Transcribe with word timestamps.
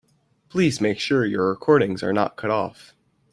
Please 0.49 0.81
make 0.81 0.99
sure 0.99 1.23
your 1.27 1.49
recordings 1.49 2.01
are 2.01 2.11
not 2.11 2.35
cut 2.35 2.49
off. 2.49 2.95